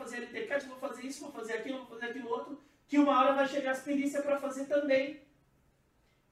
fazer 0.00 0.22
LTCAT, 0.22 0.66
vou 0.66 0.78
fazer 0.78 1.06
isso, 1.06 1.20
vou 1.20 1.32
fazer 1.32 1.54
aquilo, 1.54 1.78
vou 1.78 1.86
fazer 1.86 2.06
aquilo 2.06 2.28
outro, 2.28 2.60
que 2.88 2.98
uma 2.98 3.18
hora 3.18 3.34
vai 3.34 3.46
chegar 3.46 3.72
as 3.72 3.82
perícias 3.82 4.22
para 4.24 4.40
fazer 4.40 4.64
também. 4.66 5.20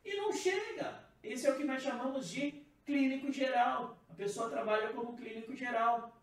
E 0.04 0.16
não 0.16 0.32
chega. 0.32 1.04
Esse 1.22 1.46
é 1.46 1.52
o 1.52 1.56
que 1.56 1.64
nós 1.64 1.82
chamamos 1.82 2.28
de 2.28 2.62
clínico 2.86 3.30
geral. 3.30 4.02
A 4.08 4.14
pessoa 4.14 4.48
trabalha 4.48 4.88
como 4.88 5.16
clínico 5.16 5.54
geral. 5.54 6.20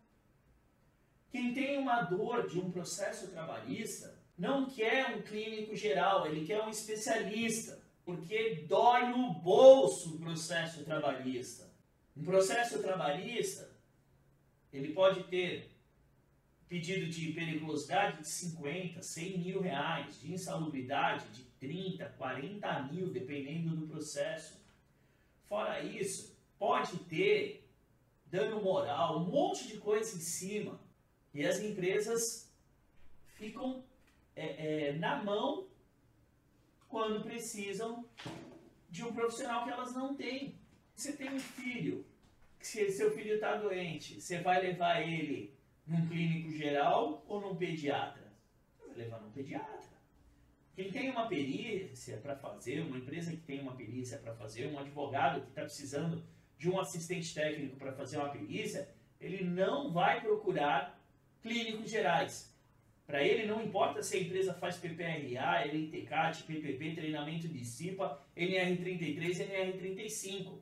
Quem 1.29 1.53
tem 1.53 1.77
uma 1.77 2.01
dor 2.01 2.47
de 2.47 2.59
um 2.59 2.71
processo 2.71 3.29
trabalhista 3.29 4.17
não 4.37 4.65
quer 4.65 5.15
um 5.15 5.21
clínico 5.21 5.75
geral, 5.75 6.27
ele 6.27 6.45
quer 6.45 6.61
um 6.61 6.69
especialista, 6.69 7.81
porque 8.03 8.65
dói 8.67 9.09
no 9.09 9.33
bolso 9.33 10.15
o 10.15 10.19
processo 10.19 10.83
trabalhista. 10.83 11.71
Um 12.17 12.23
processo 12.23 12.81
trabalhista, 12.81 13.69
ele 14.71 14.93
pode 14.93 15.23
ter 15.25 15.74
pedido 16.67 17.07
de 17.07 17.31
periculosidade 17.31 18.21
de 18.21 18.27
50, 18.27 19.01
100 19.01 19.37
mil 19.37 19.61
reais, 19.61 20.19
de 20.19 20.33
insalubridade 20.33 21.27
de 21.29 21.43
30, 21.59 22.05
40 22.17 22.83
mil, 22.83 23.09
dependendo 23.09 23.75
do 23.75 23.87
processo. 23.87 24.59
Fora 25.47 25.83
isso, 25.83 26.35
pode 26.57 26.97
ter 27.05 27.69
dano 28.25 28.61
moral, 28.61 29.19
um 29.19 29.29
monte 29.29 29.67
de 29.67 29.77
coisa 29.77 30.17
em 30.17 30.21
cima. 30.21 30.79
E 31.33 31.45
as 31.45 31.59
empresas 31.59 32.51
ficam 33.35 33.83
é, 34.35 34.89
é, 34.89 34.93
na 34.93 35.23
mão 35.23 35.67
quando 36.87 37.23
precisam 37.23 38.05
de 38.89 39.03
um 39.03 39.13
profissional 39.13 39.63
que 39.65 39.69
elas 39.69 39.93
não 39.93 40.15
têm. 40.15 40.57
Você 40.95 41.13
tem 41.13 41.33
um 41.33 41.39
filho, 41.39 42.05
se 42.59 42.89
seu 42.91 43.13
filho 43.13 43.35
está 43.35 43.57
doente, 43.57 44.19
você 44.19 44.39
vai 44.39 44.61
levar 44.61 45.01
ele 45.01 45.53
num 45.87 46.07
clínico 46.07 46.51
geral 46.51 47.23
ou 47.27 47.41
num 47.41 47.55
pediatra? 47.55 48.23
Vai 48.79 48.95
levar 48.95 49.19
num 49.21 49.31
pediatra. 49.31 49.85
Quem 50.75 50.91
tem 50.91 51.09
uma 51.09 51.27
perícia 51.27 52.17
para 52.17 52.35
fazer, 52.35 52.81
uma 52.81 52.97
empresa 52.97 53.31
que 53.31 53.37
tem 53.37 53.61
uma 53.61 53.75
perícia 53.75 54.17
para 54.17 54.33
fazer, 54.33 54.67
um 54.67 54.77
advogado 54.77 55.41
que 55.41 55.47
está 55.47 55.61
precisando 55.61 56.21
de 56.57 56.69
um 56.69 56.79
assistente 56.79 57.33
técnico 57.33 57.77
para 57.77 57.93
fazer 57.93 58.17
uma 58.17 58.29
perícia, 58.29 58.89
ele 59.19 59.45
não 59.45 59.91
vai 59.91 60.19
procurar 60.19 61.01
clínicos 61.41 61.89
gerais. 61.89 62.53
Para 63.07 63.23
ele 63.23 63.45
não 63.45 63.63
importa 63.63 64.01
se 64.01 64.17
a 64.17 64.19
empresa 64.19 64.53
faz 64.53 64.77
PPRA, 64.77 65.65
LTCAT, 65.65 66.43
PPP, 66.43 66.95
treinamento 66.95 67.47
de 67.47 67.63
CIPA, 67.63 68.19
NR33, 68.35 69.47
NR35. 69.47 70.57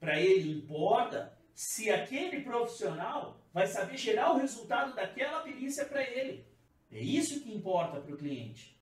Para 0.00 0.20
ele 0.20 0.50
importa 0.50 1.38
se 1.54 1.90
aquele 1.90 2.42
profissional 2.42 3.40
vai 3.52 3.66
saber 3.66 3.96
gerar 3.96 4.32
o 4.32 4.38
resultado 4.38 4.94
daquela 4.94 5.40
perícia 5.40 5.84
para 5.84 6.02
ele. 6.02 6.44
É 6.90 7.00
isso 7.00 7.42
que 7.42 7.54
importa 7.54 8.00
para 8.00 8.14
o 8.14 8.18
cliente. 8.18 8.81